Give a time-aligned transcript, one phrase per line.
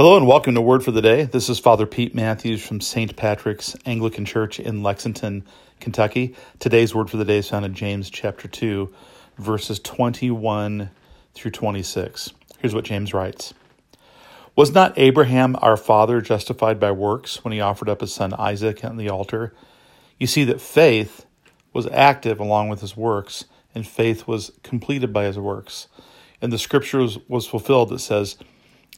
[0.00, 1.24] Hello and welcome to Word for the Day.
[1.24, 3.14] This is Father Pete Matthews from St.
[3.16, 5.44] Patrick's Anglican Church in Lexington,
[5.78, 6.34] Kentucky.
[6.58, 8.90] Today's Word for the Day is found in James chapter 2,
[9.36, 10.88] verses 21
[11.34, 12.32] through 26.
[12.60, 13.52] Here's what James writes
[14.56, 18.82] Was not Abraham our father justified by works when he offered up his son Isaac
[18.82, 19.54] on the altar?
[20.16, 21.26] You see that faith
[21.74, 23.44] was active along with his works,
[23.74, 25.88] and faith was completed by his works.
[26.40, 28.38] And the scripture was, fulfilled that says,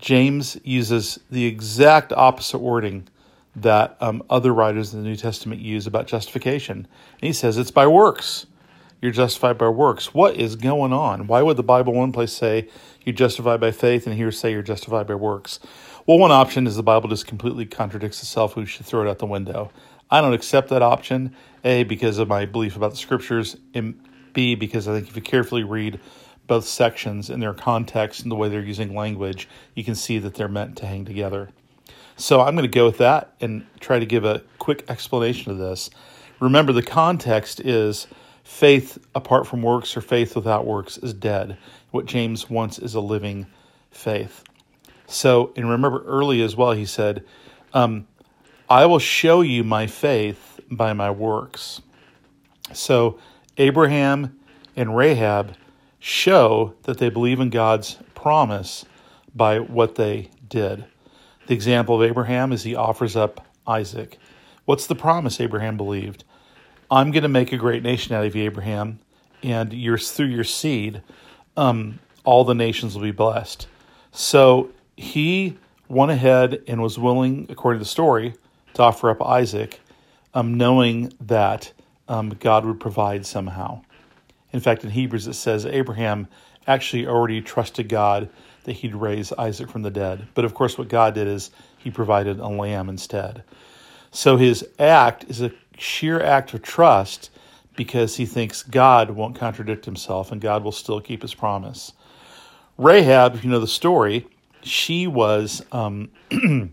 [0.00, 3.06] James uses the exact opposite wording
[3.56, 6.76] that um, other writers in the New Testament use about justification.
[6.78, 8.46] And he says it's by works.
[9.02, 10.14] You're justified by works.
[10.14, 11.26] What is going on?
[11.26, 12.68] Why would the Bible one place say
[13.04, 15.58] you're justified by faith and here say you're justified by works?
[16.06, 18.56] Well, one option is the Bible just completely contradicts itself.
[18.56, 19.70] We should throw it out the window.
[20.10, 21.34] I don't accept that option,
[21.64, 24.00] A, because of my belief about the scriptures, and
[24.32, 26.00] B, because I think if you carefully read
[26.50, 30.34] both sections in their context and the way they're using language, you can see that
[30.34, 31.48] they're meant to hang together.
[32.16, 35.58] So I'm going to go with that and try to give a quick explanation of
[35.58, 35.90] this.
[36.40, 38.08] Remember, the context is
[38.42, 41.56] faith apart from works or faith without works is dead.
[41.92, 43.46] What James wants is a living
[43.92, 44.42] faith.
[45.06, 47.24] So, and remember early as well, he said,
[47.72, 48.08] um,
[48.68, 51.80] I will show you my faith by my works.
[52.72, 53.20] So,
[53.56, 54.36] Abraham
[54.74, 55.54] and Rahab
[56.00, 58.84] show that they believe in God's promise
[59.34, 60.84] by what they did.
[61.46, 64.18] The example of Abraham is he offers up Isaac.
[64.64, 66.24] What's the promise Abraham believed?
[66.90, 68.98] I'm going to make a great nation out of you, Abraham,
[69.42, 71.02] and you're, through your seed,
[71.56, 73.68] um, all the nations will be blessed.
[74.10, 75.56] So he
[75.88, 78.34] went ahead and was willing, according to the story,
[78.74, 79.80] to offer up Isaac,
[80.34, 81.72] um, knowing that
[82.08, 83.82] um, God would provide somehow.
[84.52, 86.28] In fact, in Hebrews it says Abraham
[86.66, 88.28] actually already trusted God
[88.64, 90.28] that he'd raise Isaac from the dead.
[90.34, 93.42] But of course, what God did is he provided a lamb instead.
[94.10, 97.30] So his act is a sheer act of trust
[97.76, 101.92] because he thinks God won't contradict himself and God will still keep his promise.
[102.76, 104.26] Rahab, if you know the story,
[104.62, 106.72] she was um, in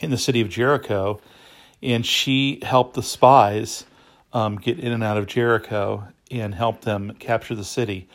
[0.00, 1.20] the city of Jericho
[1.82, 3.84] and she helped the spies
[4.32, 8.08] um, get in and out of Jericho and help them capture the city.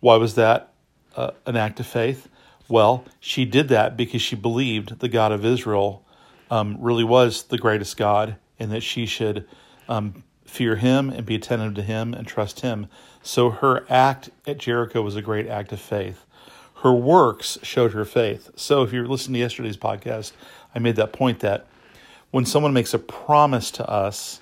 [0.00, 0.72] Why was that
[1.16, 2.28] uh, an act of faith?
[2.68, 6.04] Well, she did that because she believed the God of Israel
[6.50, 9.46] um, really was the greatest God and that she should
[9.88, 12.88] um, fear him and be attentive to him and trust him.
[13.22, 16.24] So her act at Jericho was a great act of faith.
[16.82, 18.50] Her works showed her faith.
[18.56, 20.32] So if you're listening to yesterday's podcast,
[20.74, 21.66] I made that point that
[22.30, 24.40] when someone makes a promise to us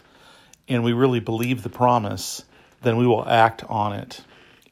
[0.68, 2.44] and we really believe the promise,
[2.82, 4.22] then we will act on it.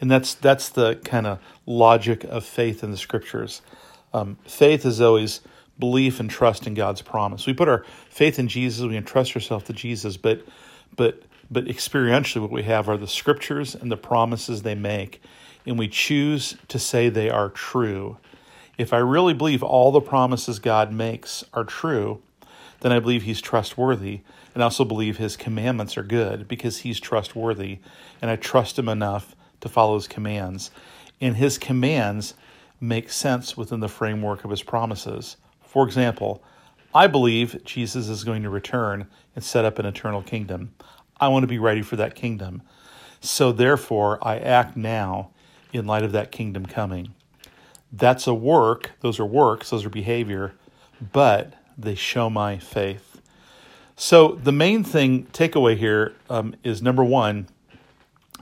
[0.01, 3.63] And that's that's the kind of logic of faith in the scriptures.
[4.13, 5.41] Um, faith is always
[5.79, 7.47] belief and trust in God's promise.
[7.47, 10.43] We put our faith in Jesus, we entrust ourselves to Jesus, but
[10.97, 15.23] but but experientially what we have are the scriptures and the promises they make,
[15.67, 18.19] and we choose to say they are true.
[18.79, 22.23] If I really believe all the promises God makes are true,
[22.83, 24.21] then I believe he's trustworthy
[24.55, 27.79] and I also believe his commandments are good because he's trustworthy
[28.21, 30.73] and I trust him enough to follow his commands.
[31.21, 32.35] And his commands
[32.81, 35.37] make sense within the framework of his promises.
[35.63, 36.43] For example,
[36.93, 39.07] I believe Jesus is going to return
[39.37, 40.75] and set up an eternal kingdom.
[41.21, 42.63] I want to be ready for that kingdom.
[43.21, 45.31] So therefore, I act now
[45.73, 47.15] in light of that kingdom coming.
[47.93, 50.55] That's a work, those are works, those are behavior,
[51.13, 53.21] but they show my faith.
[53.97, 57.47] So the main thing takeaway here um, is number one,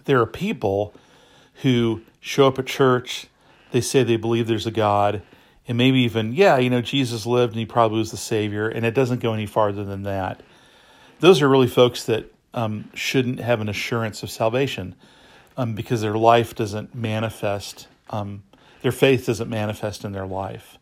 [0.04, 0.94] there are people
[1.62, 3.26] who show up at church,
[3.70, 5.22] they say they believe there's a God,
[5.68, 8.84] and maybe even, yeah, you know, Jesus lived and he probably was the Savior, and
[8.84, 10.42] it doesn't go any farther than that.
[11.20, 14.94] Those are really folks that um, shouldn't have an assurance of salvation
[15.56, 18.42] um, because their life doesn't manifest, um,
[18.82, 20.78] their faith doesn't manifest in their life.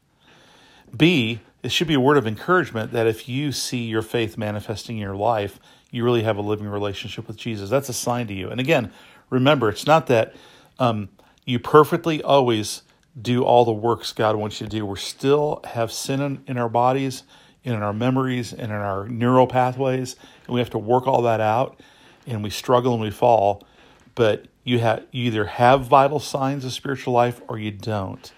[0.97, 4.97] B, it should be a word of encouragement that if you see your faith manifesting
[4.97, 5.59] in your life,
[5.91, 7.71] you really have a living relationship with Jesus.
[7.71, 8.51] That's a sign to you.
[8.51, 8.93] And again,
[9.31, 10.35] remember, it's not that
[10.79, 11.09] um,
[11.45, 12.83] you perfectly always
[13.21, 14.87] do all the works God wants you to do.
[14.87, 17.25] We still have sin in, in our bodies
[17.65, 20.17] in our memories and in our neural pathways,
[20.47, 21.81] and we have to work all that out,
[22.27, 23.67] and we struggle and we fall.
[24.15, 28.33] But you have you either have vital signs of spiritual life or you don't.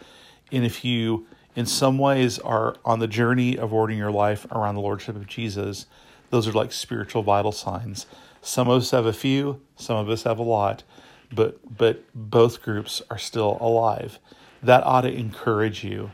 [0.52, 4.74] And if you in some ways are on the journey of ordering your life around
[4.74, 5.86] the lordship of Jesus,
[6.30, 8.06] those are like spiritual vital signs.
[8.42, 10.82] Some of us have a few, some of us have a lot,
[11.32, 14.18] but but both groups are still alive.
[14.62, 16.10] That ought to encourage you.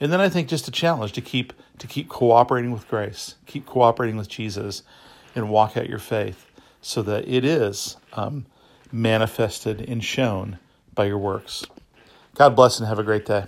[0.00, 3.66] And then I think just a challenge to keep to keep cooperating with grace, keep
[3.66, 4.82] cooperating with Jesus,
[5.34, 6.46] and walk out your faith
[6.82, 8.46] so that it is um,
[8.90, 10.58] manifested and shown
[10.94, 11.64] by your works.
[12.34, 13.44] God bless and have a great day.